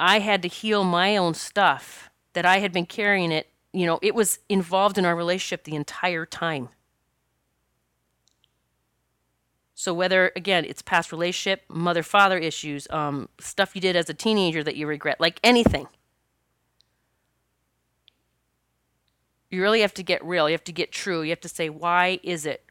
I 0.00 0.18
had 0.18 0.42
to 0.42 0.48
heal 0.48 0.82
my 0.82 1.16
own 1.16 1.34
stuff, 1.34 2.10
that 2.32 2.44
I 2.44 2.58
had 2.58 2.72
been 2.72 2.86
carrying 2.86 3.30
it. 3.30 3.48
You 3.72 3.86
know, 3.86 3.98
it 4.02 4.14
was 4.14 4.38
involved 4.48 4.98
in 4.98 5.04
our 5.04 5.14
relationship 5.14 5.64
the 5.64 5.76
entire 5.76 6.26
time. 6.26 6.70
So 9.74 9.94
whether 9.94 10.32
again 10.36 10.64
it's 10.64 10.82
past 10.82 11.12
relationship, 11.12 11.62
mother 11.68 12.02
father 12.02 12.38
issues, 12.38 12.86
um, 12.90 13.28
stuff 13.40 13.74
you 13.74 13.80
did 13.80 13.96
as 13.96 14.08
a 14.08 14.14
teenager 14.14 14.62
that 14.62 14.76
you 14.76 14.86
regret, 14.86 15.20
like 15.20 15.40
anything. 15.42 15.88
You 19.50 19.60
really 19.60 19.82
have 19.82 19.94
to 19.94 20.02
get 20.02 20.24
real. 20.24 20.48
You 20.48 20.54
have 20.54 20.64
to 20.64 20.72
get 20.72 20.92
true. 20.92 21.22
You 21.22 21.30
have 21.30 21.40
to 21.40 21.48
say 21.48 21.68
why 21.68 22.20
is 22.22 22.46
it, 22.46 22.64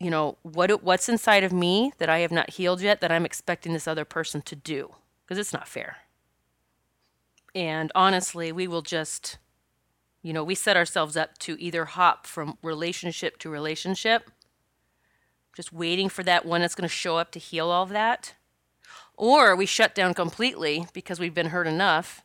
you 0.00 0.10
know, 0.10 0.38
what 0.42 0.82
what's 0.82 1.08
inside 1.08 1.44
of 1.44 1.52
me 1.52 1.92
that 1.98 2.08
I 2.08 2.18
have 2.20 2.32
not 2.32 2.50
healed 2.50 2.80
yet 2.80 3.00
that 3.00 3.12
I'm 3.12 3.26
expecting 3.26 3.72
this 3.72 3.88
other 3.88 4.04
person 4.04 4.42
to 4.42 4.56
do 4.56 4.94
because 5.24 5.38
it's 5.38 5.52
not 5.52 5.68
fair. 5.68 5.98
And 7.54 7.92
honestly, 7.94 8.52
we 8.52 8.66
will 8.66 8.82
just 8.82 9.38
you 10.22 10.32
know, 10.32 10.42
we 10.42 10.54
set 10.54 10.74
ourselves 10.74 11.18
up 11.18 11.36
to 11.36 11.60
either 11.60 11.84
hop 11.84 12.26
from 12.26 12.56
relationship 12.62 13.38
to 13.40 13.50
relationship 13.50 14.30
just 15.54 15.72
waiting 15.72 16.08
for 16.08 16.22
that 16.22 16.44
one 16.44 16.60
that's 16.60 16.74
going 16.74 16.88
to 16.88 16.94
show 16.94 17.16
up 17.16 17.30
to 17.32 17.38
heal 17.38 17.70
all 17.70 17.84
of 17.84 17.90
that. 17.90 18.34
Or 19.16 19.54
we 19.54 19.66
shut 19.66 19.94
down 19.94 20.14
completely 20.14 20.86
because 20.92 21.20
we've 21.20 21.34
been 21.34 21.50
hurt 21.50 21.66
enough, 21.66 22.22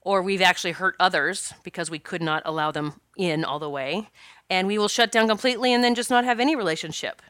or 0.00 0.22
we've 0.22 0.40
actually 0.40 0.72
hurt 0.72 0.96
others 0.98 1.52
because 1.62 1.90
we 1.90 1.98
could 1.98 2.22
not 2.22 2.42
allow 2.46 2.70
them 2.70 3.00
in 3.16 3.44
all 3.44 3.58
the 3.58 3.68
way. 3.68 4.08
And 4.48 4.66
we 4.66 4.78
will 4.78 4.88
shut 4.88 5.12
down 5.12 5.28
completely 5.28 5.72
and 5.72 5.84
then 5.84 5.94
just 5.94 6.10
not 6.10 6.24
have 6.24 6.40
any 6.40 6.56
relationship. 6.56 7.20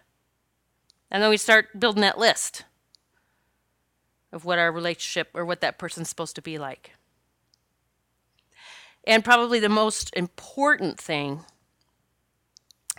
And 1.11 1.23
then 1.23 1.31
we 1.31 1.37
start 1.37 1.81
building 1.81 2.03
that 2.03 2.19
list 2.19 2.65
of 4.33 4.45
what 4.45 4.59
our 4.59 4.71
relationship 4.71 5.31
or 5.35 5.45
what 5.45 5.61
that 5.63 5.79
person's 5.79 6.09
supposed 6.09 6.37
to 6.37 6.43
be 6.43 6.59
like. 6.59 6.93
And 9.05 9.25
probably 9.25 9.59
the 9.59 9.69
most 9.71 10.15
important 10.15 11.01
thing 11.01 11.45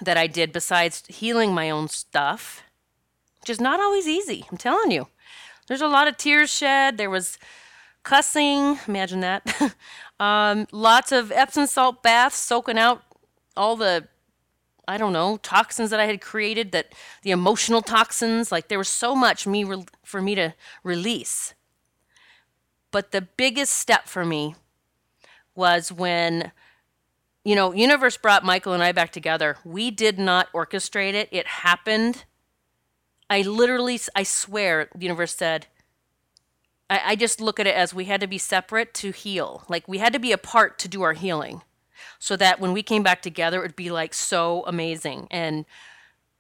that 0.02 0.18
I 0.18 0.28
did 0.28 0.52
besides 0.52 1.04
healing 1.08 1.54
my 1.54 1.70
own 1.70 1.88
stuff, 1.88 2.64
which 3.42 3.50
is 3.50 3.60
not 3.60 3.80
always 3.80 4.08
easy. 4.08 4.46
I'm 4.52 4.58
telling 4.58 4.92
you. 4.92 5.08
There's 5.68 5.82
a 5.82 5.88
lot 5.88 6.08
of 6.08 6.18
tears 6.18 6.50
shed. 6.50 6.98
There 6.98 7.12
was 7.12 7.38
cussing. 8.04 8.80
Imagine 8.88 9.20
that. 9.20 9.76
um, 10.20 10.68
lots 10.72 11.12
of 11.12 11.32
Epsom 11.32 11.68
salt 11.68 12.02
baths 12.02 12.38
soaking 12.38 12.80
out 12.80 13.04
all 13.56 13.76
the, 13.76 14.08
I 14.88 14.98
don't 14.98 15.14
know, 15.14 15.38
toxins 15.38 15.92
that 15.92 16.00
I 16.00 16.06
had 16.06 16.22
created. 16.22 16.72
That 16.72 16.94
the 17.22 17.32
emotional 17.32 17.82
toxins. 17.82 18.52
Like 18.52 18.68
there 18.68 18.80
was 18.80 18.90
so 18.90 19.16
much 19.16 19.46
me 19.46 19.64
re- 19.64 19.86
for 20.04 20.22
me 20.22 20.34
to 20.36 20.56
release. 20.84 21.54
But 22.92 23.12
the 23.12 23.22
biggest 23.22 23.74
step 23.74 24.08
for 24.08 24.26
me 24.26 24.56
was 25.54 25.92
when 25.92 26.52
you 27.44 27.56
know, 27.56 27.74
universe 27.74 28.18
brought 28.18 28.44
Michael 28.44 28.74
and 28.74 28.84
I 28.84 28.92
back 28.92 29.12
together. 29.12 29.58
We 29.64 29.92
did 29.92 30.20
not 30.20 30.52
orchestrate 30.54 31.14
it. 31.14 31.30
It 31.32 31.48
happened. 31.48 32.26
I 33.30 33.42
literally, 33.42 34.00
I 34.16 34.24
swear, 34.24 34.90
the 34.94 35.04
universe 35.04 35.36
said, 35.36 35.68
I, 36.90 37.02
I 37.06 37.16
just 37.16 37.40
look 37.42 37.60
at 37.60 37.68
it 37.68 37.76
as 37.76 37.94
we 37.94 38.06
had 38.06 38.22
to 38.22 38.28
be 38.28 38.38
separate 38.38 38.94
to 38.96 39.12
heal. 39.12 39.64
Like 39.70 39.88
we 39.88 40.00
had 40.00 40.14
to 40.14 40.20
be 40.20 40.32
apart 40.32 40.80
to 40.80 40.88
do 40.88 41.02
our 41.02 41.14
healing. 41.14 41.62
so 42.20 42.36
that 42.38 42.60
when 42.60 42.74
we 42.74 42.84
came 42.84 43.04
back 43.04 43.22
together, 43.22 43.64
it'd 43.64 43.76
be 43.76 43.90
like 43.92 44.14
so 44.14 44.64
amazing 44.68 45.28
and 45.32 45.66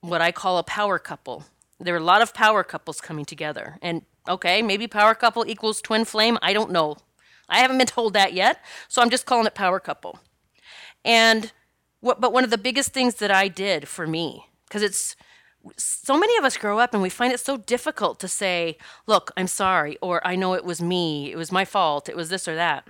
what 0.01 0.21
I 0.21 0.31
call 0.31 0.57
a 0.57 0.63
power 0.63 0.99
couple. 0.99 1.45
There 1.79 1.93
are 1.93 1.99
a 1.99 2.03
lot 2.03 2.21
of 2.21 2.33
power 2.33 2.63
couples 2.63 3.01
coming 3.01 3.25
together. 3.25 3.77
And 3.81 4.03
okay, 4.27 4.61
maybe 4.61 4.87
power 4.87 5.15
couple 5.15 5.45
equals 5.47 5.81
twin 5.81 6.05
flame. 6.05 6.37
I 6.41 6.53
don't 6.53 6.71
know. 6.71 6.97
I 7.47 7.59
haven't 7.59 7.77
been 7.77 7.87
told 7.87 8.13
that 8.13 8.33
yet. 8.33 8.63
So 8.87 9.01
I'm 9.01 9.09
just 9.09 9.25
calling 9.25 9.47
it 9.47 9.55
power 9.55 9.79
couple. 9.79 10.19
And 11.09 11.51
what, 12.01 12.21
but 12.21 12.31
one 12.31 12.43
of 12.43 12.51
the 12.51 12.57
biggest 12.59 12.93
things 12.93 13.15
that 13.15 13.31
I 13.31 13.47
did 13.47 13.87
for 13.87 14.05
me, 14.05 14.45
because 14.67 14.83
it's 14.83 15.15
so 15.75 16.19
many 16.19 16.37
of 16.37 16.45
us 16.45 16.55
grow 16.55 16.77
up 16.77 16.93
and 16.93 17.01
we 17.01 17.09
find 17.09 17.33
it 17.33 17.39
so 17.39 17.57
difficult 17.57 18.19
to 18.19 18.27
say, 18.27 18.77
look, 19.07 19.31
I'm 19.35 19.47
sorry, 19.47 19.97
or 20.03 20.25
I 20.25 20.35
know 20.35 20.53
it 20.53 20.63
was 20.63 20.83
me, 20.83 21.31
it 21.31 21.35
was 21.35 21.51
my 21.51 21.65
fault, 21.65 22.09
it 22.09 22.15
was 22.15 22.29
this 22.29 22.47
or 22.47 22.53
that. 22.53 22.87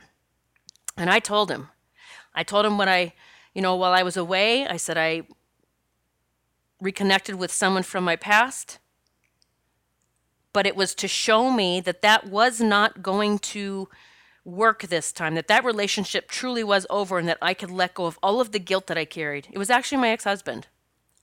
And 0.97 1.09
I 1.09 1.19
told 1.19 1.49
him, 1.49 1.69
I 2.35 2.43
told 2.43 2.65
him 2.65 2.77
when 2.77 2.89
I, 2.89 3.13
you 3.53 3.61
know, 3.61 3.77
while 3.77 3.93
I 3.93 4.03
was 4.03 4.17
away, 4.17 4.67
I 4.67 4.75
said 4.75 4.97
I 4.97 5.21
reconnected 6.81 7.35
with 7.35 7.53
someone 7.53 7.83
from 7.83 8.03
my 8.03 8.17
past, 8.17 8.79
but 10.51 10.67
it 10.67 10.75
was 10.75 10.93
to 10.95 11.07
show 11.07 11.49
me 11.49 11.79
that 11.79 12.01
that 12.01 12.27
was 12.27 12.59
not 12.59 13.01
going 13.01 13.39
to 13.39 13.87
work 14.51 14.83
this 14.83 15.11
time, 15.11 15.35
that 15.35 15.47
that 15.47 15.63
relationship 15.63 16.29
truly 16.29 16.63
was 16.63 16.85
over 16.89 17.17
and 17.17 17.27
that 17.27 17.37
I 17.41 17.53
could 17.53 17.71
let 17.71 17.93
go 17.93 18.05
of 18.05 18.19
all 18.21 18.41
of 18.41 18.51
the 18.51 18.59
guilt 18.59 18.87
that 18.87 18.97
I 18.97 19.05
carried. 19.05 19.47
It 19.51 19.57
was 19.57 19.69
actually 19.69 19.99
my 19.99 20.09
ex 20.09 20.23
husband. 20.23 20.67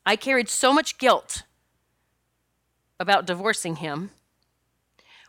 I 0.04 0.16
carried 0.16 0.48
so 0.48 0.72
much 0.72 0.98
guilt 0.98 1.42
about 2.98 3.26
divorcing 3.26 3.76
him 3.76 4.10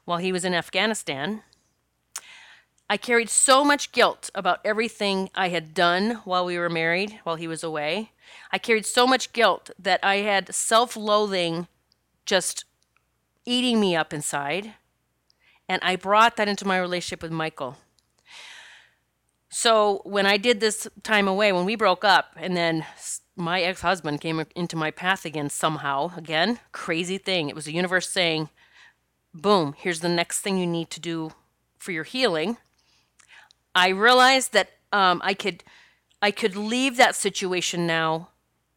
while 0.05 0.19
he 0.19 0.31
was 0.31 0.45
in 0.45 0.53
Afghanistan. 0.53 1.43
I 2.89 2.95
carried 2.95 3.29
so 3.29 3.65
much 3.65 3.91
guilt 3.91 4.29
about 4.33 4.61
everything 4.63 5.29
I 5.35 5.49
had 5.49 5.73
done 5.73 6.21
while 6.23 6.45
we 6.45 6.57
were 6.57 6.69
married, 6.69 7.19
while 7.23 7.35
he 7.35 7.47
was 7.47 7.63
away. 7.63 8.11
I 8.51 8.59
carried 8.59 8.85
so 8.85 9.05
much 9.05 9.33
guilt 9.33 9.71
that 9.77 9.99
I 10.03 10.17
had 10.17 10.53
self 10.55 10.95
loathing 10.95 11.67
just 12.25 12.63
eating 13.45 13.79
me 13.79 13.95
up 13.95 14.13
inside. 14.13 14.73
And 15.67 15.81
I 15.83 15.95
brought 15.95 16.37
that 16.37 16.47
into 16.47 16.67
my 16.67 16.79
relationship 16.79 17.21
with 17.21 17.31
Michael. 17.31 17.77
So 19.49 20.01
when 20.03 20.25
I 20.25 20.37
did 20.37 20.59
this 20.59 20.87
time 21.03 21.27
away, 21.27 21.51
when 21.51 21.65
we 21.65 21.75
broke 21.75 22.03
up, 22.03 22.31
and 22.35 22.55
then 22.55 22.85
my 23.35 23.61
ex 23.61 23.81
husband 23.81 24.19
came 24.19 24.43
into 24.55 24.75
my 24.75 24.91
path 24.91 25.25
again 25.25 25.49
somehow, 25.49 26.11
again, 26.17 26.59
crazy 26.71 27.17
thing. 27.17 27.49
It 27.49 27.55
was 27.55 27.65
the 27.65 27.73
universe 27.73 28.09
saying, 28.09 28.49
boom, 29.33 29.73
here's 29.77 30.01
the 30.01 30.09
next 30.09 30.41
thing 30.41 30.57
you 30.57 30.67
need 30.67 30.89
to 30.91 30.99
do 30.99 31.31
for 31.77 31.91
your 31.91 32.03
healing. 32.03 32.57
I 33.73 33.89
realized 33.89 34.53
that 34.53 34.71
um, 34.91 35.21
I 35.23 35.33
could 35.33 35.63
I 36.21 36.31
could 36.31 36.55
leave 36.55 36.97
that 36.97 37.15
situation 37.15 37.85
now 37.85 38.29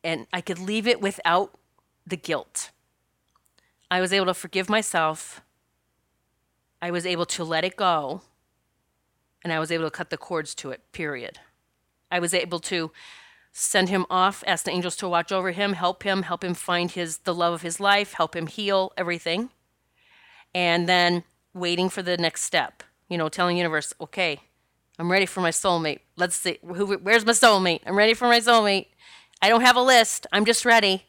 and 0.05 0.27
I 0.33 0.43
could 0.43 0.59
leave 0.59 0.87
it 0.87 1.01
without 1.01 1.59
the 2.07 2.17
guilt. 2.17 2.71
I 3.91 4.01
was 4.01 4.13
able 4.13 4.27
to 4.27 4.35
forgive 4.35 4.69
myself. 4.69 5.41
I 6.83 6.91
was 6.91 7.07
able 7.07 7.27
to 7.27 7.45
let 7.45 7.65
it 7.65 7.77
go 7.77 8.23
and 9.43 9.53
I 9.53 9.59
was 9.59 9.71
able 9.71 9.85
to 9.85 9.91
cut 9.91 10.11
the 10.11 10.17
cords 10.17 10.55
to 10.57 10.71
it, 10.71 10.81
period. 10.93 11.39
I 12.11 12.19
was 12.19 12.35
able 12.35 12.59
to 12.61 12.93
send 13.53 13.89
him 13.89 14.07
off, 14.09 14.45
ask 14.47 14.65
the 14.65 14.71
angels 14.71 14.97
to 14.97 15.09
watch 15.09 15.33
over 15.33 15.51
him, 15.51 15.73
help 15.73 16.03
him, 16.03 16.23
help 16.23 16.45
him 16.45 16.55
find 16.55 16.91
his 16.91 17.19
the 17.19 17.35
love 17.35 17.53
of 17.53 17.63
his 17.63 17.81
life, 17.81 18.15
help 18.15 18.37
him 18.37 18.47
heal 18.47 18.93
everything. 18.97 19.51
And 20.55 20.89
then 20.89 21.25
waiting 21.55 21.89
for 21.89 22.03
the 22.03 22.17
next 22.17 22.43
step. 22.43 22.83
You 23.09 23.19
know, 23.19 23.29
telling 23.29 23.57
universe, 23.57 23.93
"Okay, 24.01 24.41
I'm 24.99 25.11
ready 25.11 25.27
for 25.27 25.41
my 25.41 25.51
soulmate. 25.51 26.01
Let's 26.17 26.37
see 26.37 26.59
who 26.63 26.97
where's 26.99 27.27
my 27.27 27.33
soulmate? 27.33 27.81
I'm 27.87 27.97
ready 27.97 28.15
for 28.15 28.29
my 28.29 28.39
soulmate. 28.39 28.87
I 29.43 29.49
don't 29.49 29.63
have 29.63 29.77
a 29.77 29.83
list. 29.83 30.27
I'm 30.33 30.45
just 30.45 30.65
ready." 30.65 31.07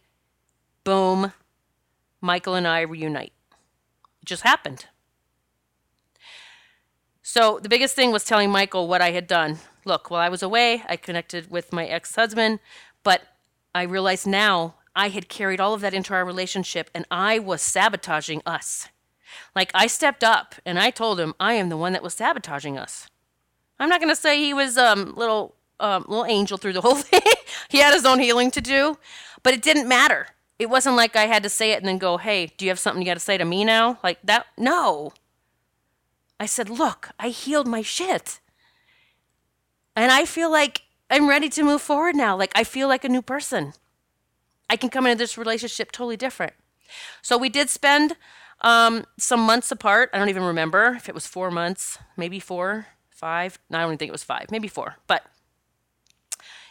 Boom. 0.84 1.34
Michael 2.22 2.56
and 2.56 2.68
I 2.68 2.82
reunite. 2.82 3.34
It 4.22 4.26
just 4.26 4.44
happened. 4.44 4.88
So 7.24 7.60
the 7.62 7.70
biggest 7.70 7.96
thing 7.96 8.12
was 8.12 8.24
telling 8.24 8.52
Michael 8.52 8.88
what 8.88 9.02
I 9.02 9.12
had 9.12 9.28
done. 9.28 9.60
Look, 9.86 10.10
while 10.10 10.22
I 10.22 10.30
was 10.30 10.44
away, 10.44 10.84
I 10.88 10.96
connected 10.96 11.52
with 11.52 11.72
my 11.72 11.86
ex 11.86 12.16
husband, 12.16 12.60
but 13.04 13.22
I 13.74 13.84
realized 13.84 14.28
now 14.28 14.76
I 14.96 15.10
had 15.10 15.30
carried 15.30 15.60
all 15.60 15.74
of 15.74 15.82
that 15.82 15.94
into 15.94 16.14
our 16.14 16.26
relationship 16.26 16.90
and 16.94 17.06
I 17.10 17.40
was 17.40 17.62
sabotaging 17.62 18.42
us. 18.46 18.90
Like 19.56 19.72
I 19.74 19.88
stepped 19.88 20.24
up 20.24 20.56
and 20.66 20.78
I 20.80 20.90
told 20.90 21.20
him 21.20 21.34
I 21.40 21.54
am 21.54 21.70
the 21.70 21.78
one 21.78 21.94
that 21.94 22.04
was 22.04 22.14
sabotaging 22.14 22.78
us. 22.78 23.08
I'm 23.80 23.90
not 23.90 24.02
to 24.02 24.16
say 24.16 24.38
he 24.38 24.54
was 24.54 24.78
um 24.78 25.14
little 25.16 25.56
um, 25.80 26.06
little 26.08 26.26
angel 26.26 26.58
through 26.58 26.74
the 26.74 26.82
whole 26.82 26.96
thing. 27.12 27.22
he 27.70 27.80
had 27.80 27.94
his 27.94 28.06
own 28.06 28.20
healing 28.20 28.52
to 28.52 28.62
do, 28.62 28.98
but 29.42 29.54
it 29.54 29.62
didn't 29.62 29.88
matter. 29.88 30.28
It 30.60 30.70
wasn't 30.70 30.96
like 30.96 31.16
I 31.16 31.26
had 31.26 31.42
to 31.44 31.50
say 31.50 31.72
it 31.72 31.80
and 31.80 31.88
then 31.88 31.98
go, 31.98 32.18
"Hey, 32.18 32.54
do 32.58 32.66
you 32.66 32.70
have 32.70 32.80
something 32.80 33.02
you 33.02 33.08
got 33.08 33.16
to 33.16 33.20
say 33.20 33.38
to 33.38 33.46
me 33.46 33.66
now?" 33.66 33.98
Like 34.04 34.20
that. 34.24 34.46
No. 34.58 35.14
I 36.42 36.48
said, 36.48 36.72
Look, 36.72 37.12
I 37.20 37.30
healed 37.30 37.68
my 37.68 37.84
shit. 37.84 38.40
And 39.96 40.12
I 40.12 40.26
feel 40.26 40.52
like 40.52 40.82
I'm 41.08 41.30
ready 41.30 41.50
to 41.50 41.64
move 41.64 41.84
forward 41.84 42.16
now. 42.16 42.36
Like 42.36 42.52
I 42.56 42.64
feel 42.64 42.88
like 42.88 43.04
a 43.04 43.10
new 43.10 43.22
person. 43.22 43.74
I 44.68 44.76
can 44.76 44.90
come 44.90 45.06
into 45.06 45.20
this 45.20 45.38
relationship 45.38 45.92
totally 45.92 46.18
different. 46.18 46.54
So 47.22 47.38
we 47.38 47.50
did 47.50 47.70
spend 47.70 48.16
um, 48.62 49.06
some 49.20 49.42
months 49.42 49.72
apart. 49.72 50.10
I 50.14 50.18
don't 50.18 50.30
even 50.30 50.42
remember 50.42 50.96
if 50.98 51.08
it 51.08 51.14
was 51.14 51.28
four 51.28 51.52
months, 51.52 52.00
maybe 52.18 52.40
four, 52.40 52.88
five. 53.12 53.60
No, 53.70 53.78
I 53.78 53.82
don't 53.82 53.98
think 53.98 54.10
it 54.10 54.12
was 54.12 54.24
five, 54.24 54.50
maybe 54.50 54.68
four. 54.68 54.96
But 55.06 55.24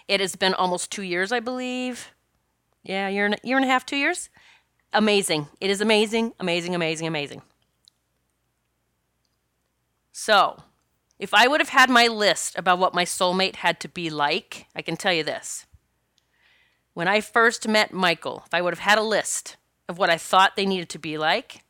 it 0.08 0.18
has 0.18 0.34
been 0.34 0.54
almost 0.54 0.90
two 0.90 1.02
years, 1.02 1.30
I 1.30 1.38
believe. 1.38 2.10
Yeah, 2.82 3.06
year 3.06 3.26
and, 3.26 3.36
year 3.44 3.56
and 3.56 3.64
a 3.64 3.68
half, 3.68 3.86
two 3.86 3.96
years. 3.96 4.30
Amazing. 4.92 5.46
It 5.60 5.70
is 5.70 5.80
amazing, 5.80 6.32
amazing, 6.40 6.74
amazing, 6.74 7.06
amazing. 7.06 7.42
So, 10.22 10.64
if 11.18 11.32
I 11.32 11.48
would 11.48 11.62
have 11.62 11.70
had 11.70 11.88
my 11.88 12.06
list 12.06 12.58
about 12.58 12.78
what 12.78 12.92
my 12.92 13.06
soulmate 13.06 13.56
had 13.56 13.80
to 13.80 13.88
be 13.88 14.10
like, 14.10 14.66
I 14.76 14.82
can 14.82 14.98
tell 14.98 15.14
you 15.14 15.24
this. 15.24 15.64
When 16.92 17.08
I 17.08 17.22
first 17.22 17.66
met 17.66 17.94
Michael, 17.94 18.42
if 18.44 18.52
I 18.52 18.60
would 18.60 18.74
have 18.74 18.86
had 18.86 18.98
a 18.98 19.02
list 19.02 19.56
of 19.88 19.96
what 19.96 20.10
I 20.10 20.18
thought 20.18 20.56
they 20.56 20.66
needed 20.66 20.90
to 20.90 20.98
be 20.98 21.16
like, 21.16 21.64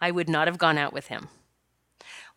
I 0.00 0.10
would 0.10 0.28
not 0.28 0.48
have 0.48 0.58
gone 0.58 0.76
out 0.76 0.92
with 0.92 1.06
him. 1.06 1.28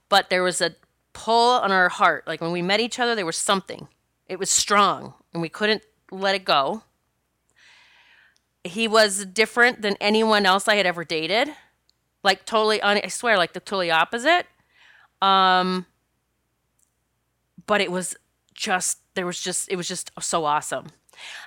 But 0.09 0.29
there 0.29 0.43
was 0.43 0.61
a 0.61 0.75
pull 1.13 1.59
on 1.59 1.71
our 1.71 1.89
heart. 1.89 2.27
Like 2.27 2.39
when 2.39 2.51
we 2.51 2.61
met 2.61 2.79
each 2.79 2.99
other, 2.99 3.15
there 3.15 3.25
was 3.25 3.35
something. 3.35 3.87
It 4.27 4.37
was 4.37 4.51
strong, 4.51 5.15
and 5.33 5.41
we 5.41 5.49
couldn't 5.49 5.81
let 6.11 6.35
it 6.35 6.45
go. 6.45 6.83
He 8.63 8.87
was 8.87 9.25
different 9.25 9.81
than 9.81 9.97
anyone 9.99 10.45
else 10.45 10.67
I 10.67 10.75
had 10.75 10.85
ever 10.85 11.03
dated. 11.03 11.49
Like 12.23 12.45
totally, 12.45 12.79
I 12.83 13.07
swear, 13.07 13.39
like 13.39 13.53
the 13.53 13.59
totally 13.59 13.89
opposite. 13.89 14.45
Um, 15.21 15.85
but 17.65 17.81
it 17.81 17.91
was 17.91 18.15
just 18.53 18.99
there 19.15 19.25
was 19.25 19.39
just 19.39 19.69
it 19.69 19.75
was 19.75 19.87
just 19.87 20.11
so 20.19 20.45
awesome. 20.45 20.87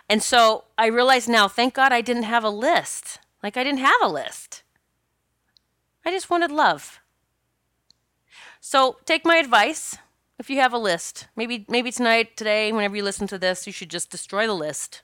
And 0.09 0.23
so 0.23 0.65
I 0.77 0.87
realize 0.87 1.29
now, 1.29 1.49
thank 1.49 1.75
God 1.75 1.93
I 1.93 2.01
didn't 2.01 2.23
have 2.25 2.45
a 2.45 2.51
list. 2.51 3.19
Like 3.43 3.57
I 3.57 3.65
didn't 3.65 3.81
have 3.81 4.01
a 4.03 4.09
list. 4.09 4.63
I 6.05 6.11
just 6.11 6.31
wanted 6.31 6.51
love. 6.51 7.01
So 8.61 8.97
take 9.05 9.25
my 9.25 9.37
advice. 9.37 9.97
If 10.39 10.49
you 10.49 10.61
have 10.61 10.73
a 10.73 10.79
list, 10.79 11.27
maybe 11.37 11.67
maybe 11.69 11.91
tonight, 11.91 12.37
today, 12.37 12.73
whenever 12.73 12.97
you 12.97 13.03
listen 13.03 13.27
to 13.29 13.39
this, 13.39 13.67
you 13.67 13.73
should 13.73 13.91
just 13.91 14.11
destroy 14.11 14.47
the 14.47 14.55
list. 14.55 15.03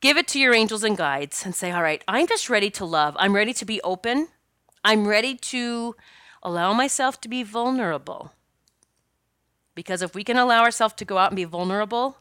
Give 0.00 0.16
it 0.16 0.26
to 0.28 0.40
your 0.40 0.54
angels 0.54 0.82
and 0.82 0.96
guides 0.96 1.44
and 1.44 1.54
say, 1.54 1.70
"All 1.70 1.82
right, 1.82 2.02
I'm 2.08 2.26
just 2.26 2.48
ready 2.48 2.70
to 2.70 2.86
love. 2.86 3.16
I'm 3.18 3.34
ready 3.34 3.52
to 3.52 3.64
be 3.66 3.82
open. 3.82 4.28
I'm 4.82 5.06
ready 5.06 5.36
to 5.36 5.94
allow 6.42 6.72
myself 6.72 7.20
to 7.20 7.28
be 7.28 7.42
vulnerable. 7.42 8.32
Because 9.74 10.02
if 10.02 10.14
we 10.14 10.24
can 10.24 10.36
allow 10.36 10.62
ourselves 10.62 10.94
to 10.94 11.04
go 11.04 11.18
out 11.18 11.30
and 11.30 11.36
be 11.36 11.44
vulnerable, 11.44 12.18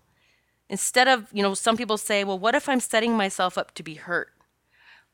instead 0.69 1.07
of, 1.07 1.27
you 1.33 1.41
know, 1.41 1.53
some 1.53 1.77
people 1.77 1.97
say, 1.97 2.23
well, 2.23 2.39
what 2.39 2.55
if 2.55 2.69
I'm 2.69 2.79
setting 2.79 3.17
myself 3.17 3.57
up 3.57 3.73
to 3.75 3.83
be 3.83 3.95
hurt? 3.95 4.29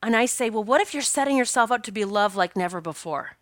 And 0.03 0.15
I 0.15 0.25
say, 0.25 0.49
well, 0.49 0.63
what 0.63 0.81
if 0.81 0.93
you're 0.93 1.01
setting 1.01 1.37
yourself 1.37 1.71
up 1.71 1.83
to 1.83 1.91
be 1.91 2.05
loved 2.05 2.35
like 2.35 2.55
never 2.55 2.81
before? 2.81 3.37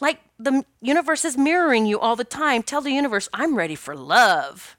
Like 0.00 0.20
the 0.38 0.64
universe 0.80 1.24
is 1.24 1.36
mirroring 1.36 1.86
you 1.86 1.98
all 1.98 2.16
the 2.16 2.24
time. 2.24 2.62
Tell 2.62 2.80
the 2.80 2.92
universe, 2.92 3.28
I'm 3.34 3.56
ready 3.56 3.74
for 3.74 3.96
love. 3.96 4.76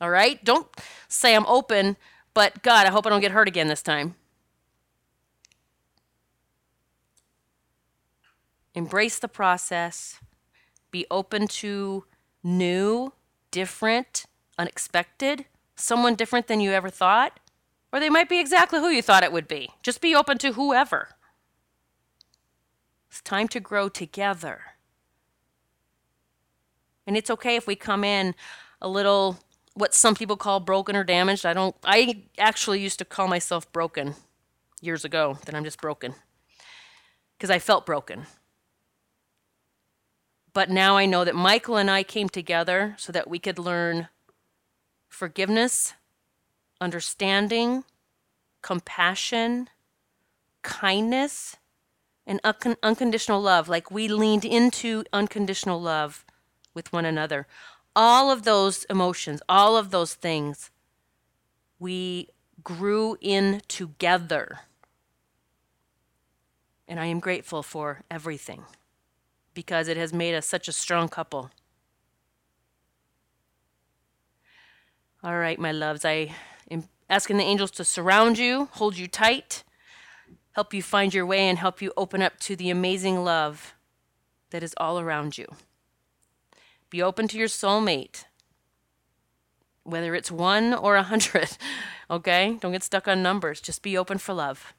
All 0.00 0.10
right? 0.10 0.42
Don't 0.44 0.66
say 1.08 1.34
I'm 1.34 1.46
open, 1.46 1.96
but 2.32 2.62
God, 2.62 2.86
I 2.86 2.90
hope 2.90 3.06
I 3.06 3.10
don't 3.10 3.20
get 3.20 3.32
hurt 3.32 3.48
again 3.48 3.68
this 3.68 3.82
time. 3.82 4.14
Embrace 8.74 9.18
the 9.18 9.28
process, 9.28 10.20
be 10.90 11.06
open 11.10 11.46
to 11.46 12.04
new, 12.42 13.12
different, 13.50 14.26
unexpected, 14.58 15.46
someone 15.76 16.14
different 16.14 16.46
than 16.46 16.60
you 16.60 16.72
ever 16.72 16.90
thought, 16.90 17.40
or 17.92 18.00
they 18.00 18.10
might 18.10 18.28
be 18.28 18.40
exactly 18.40 18.80
who 18.80 18.88
you 18.88 19.02
thought 19.02 19.22
it 19.22 19.32
would 19.32 19.48
be. 19.48 19.70
Just 19.82 20.00
be 20.00 20.14
open 20.14 20.38
to 20.38 20.52
whoever. 20.52 21.10
It's 23.08 23.20
time 23.20 23.48
to 23.48 23.60
grow 23.60 23.88
together. 23.88 24.62
And 27.06 27.16
it's 27.16 27.30
okay 27.30 27.56
if 27.56 27.66
we 27.66 27.76
come 27.76 28.02
in 28.02 28.34
a 28.80 28.88
little 28.88 29.38
what 29.74 29.92
some 29.92 30.14
people 30.14 30.36
call 30.36 30.60
broken 30.60 30.96
or 30.96 31.04
damaged. 31.04 31.44
I 31.44 31.52
don't, 31.52 31.74
I 31.84 32.24
actually 32.38 32.80
used 32.80 32.98
to 33.00 33.04
call 33.04 33.28
myself 33.28 33.70
broken 33.72 34.14
years 34.80 35.04
ago, 35.04 35.38
that 35.46 35.54
I'm 35.54 35.64
just 35.64 35.80
broken 35.80 36.14
because 37.36 37.50
I 37.50 37.58
felt 37.58 37.84
broken. 37.84 38.26
But 40.54 40.70
now 40.70 40.96
I 40.96 41.04
know 41.04 41.24
that 41.24 41.34
Michael 41.34 41.76
and 41.76 41.90
I 41.90 42.04
came 42.04 42.28
together 42.28 42.94
so 42.96 43.12
that 43.12 43.28
we 43.28 43.40
could 43.40 43.58
learn 43.58 44.08
forgiveness, 45.08 45.94
understanding, 46.80 47.82
compassion, 48.62 49.68
kindness, 50.62 51.56
and 52.24 52.40
un- 52.44 52.76
unconditional 52.84 53.42
love. 53.42 53.68
Like 53.68 53.90
we 53.90 54.06
leaned 54.06 54.44
into 54.44 55.04
unconditional 55.12 55.82
love 55.82 56.24
with 56.72 56.92
one 56.92 57.04
another. 57.04 57.48
All 57.96 58.30
of 58.30 58.44
those 58.44 58.84
emotions, 58.84 59.42
all 59.48 59.76
of 59.76 59.90
those 59.90 60.14
things, 60.14 60.70
we 61.80 62.28
grew 62.62 63.16
in 63.20 63.60
together. 63.66 64.60
And 66.86 67.00
I 67.00 67.06
am 67.06 67.18
grateful 67.18 67.64
for 67.64 68.02
everything 68.08 68.64
because 69.54 69.88
it 69.88 69.96
has 69.96 70.12
made 70.12 70.34
us 70.34 70.46
such 70.46 70.68
a 70.68 70.72
strong 70.72 71.08
couple. 71.08 71.50
All 75.22 75.38
right, 75.38 75.58
my 75.58 75.72
loves, 75.72 76.04
I 76.04 76.34
am 76.70 76.84
asking 77.08 77.38
the 77.38 77.44
angels 77.44 77.70
to 77.72 77.84
surround 77.84 78.36
you, 78.36 78.68
hold 78.72 78.98
you 78.98 79.08
tight, 79.08 79.64
help 80.52 80.74
you 80.74 80.82
find 80.82 81.14
your 81.14 81.24
way, 81.24 81.48
and 81.48 81.58
help 81.58 81.80
you 81.80 81.92
open 81.96 82.20
up 82.20 82.38
to 82.40 82.54
the 82.54 82.68
amazing 82.68 83.24
love 83.24 83.74
that 84.50 84.62
is 84.62 84.74
all 84.76 85.00
around 85.00 85.38
you. 85.38 85.46
Be 86.90 87.02
open 87.02 87.26
to 87.28 87.38
your 87.38 87.48
soulmate, 87.48 88.24
whether 89.82 90.14
it's 90.14 90.30
one 90.30 90.74
or 90.74 90.96
a 90.96 91.02
hundred, 91.02 91.56
okay? 92.10 92.58
Don't 92.60 92.72
get 92.72 92.82
stuck 92.82 93.08
on 93.08 93.22
numbers. 93.22 93.60
Just 93.60 93.82
be 93.82 93.96
open 93.96 94.18
for 94.18 94.34
love. 94.34 94.74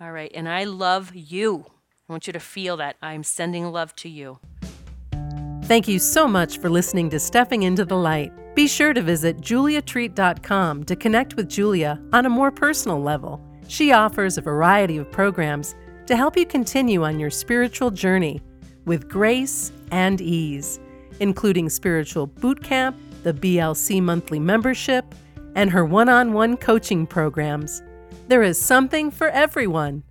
All 0.00 0.12
right, 0.12 0.30
and 0.34 0.48
I 0.48 0.64
love 0.64 1.12
you. 1.14 1.66
I 2.10 2.12
want 2.12 2.26
you 2.26 2.32
to 2.32 2.40
feel 2.40 2.76
that 2.78 2.96
I'm 3.00 3.22
sending 3.22 3.70
love 3.70 3.94
to 3.96 4.08
you. 4.08 4.40
Thank 5.66 5.86
you 5.86 6.00
so 6.00 6.26
much 6.26 6.58
for 6.58 6.68
listening 6.68 7.08
to 7.10 7.20
Stepping 7.20 7.62
into 7.62 7.84
the 7.84 7.96
Light. 7.96 8.32
Be 8.56 8.66
sure 8.66 8.92
to 8.92 9.00
visit 9.00 9.40
juliatreat.com 9.40 10.84
to 10.86 10.96
connect 10.96 11.36
with 11.36 11.48
Julia 11.48 12.02
on 12.12 12.26
a 12.26 12.28
more 12.28 12.50
personal 12.50 13.00
level. 13.00 13.40
She 13.68 13.92
offers 13.92 14.36
a 14.36 14.40
variety 14.40 14.96
of 14.96 15.08
programs 15.12 15.76
to 16.06 16.16
help 16.16 16.36
you 16.36 16.44
continue 16.46 17.04
on 17.04 17.20
your 17.20 17.30
spiritual 17.30 17.92
journey 17.92 18.42
with 18.86 19.08
grace 19.08 19.70
and 19.92 20.20
ease, 20.20 20.80
including 21.20 21.68
spiritual 21.68 22.26
boot 22.26 22.60
camp, 22.60 22.96
the 23.22 23.32
BLC 23.32 24.02
monthly 24.02 24.40
membership, 24.40 25.14
and 25.54 25.70
her 25.70 25.84
one 25.84 26.08
on 26.08 26.32
one 26.32 26.56
coaching 26.56 27.06
programs. 27.06 27.84
There 28.26 28.42
is 28.42 28.60
something 28.60 29.12
for 29.12 29.28
everyone. 29.28 30.02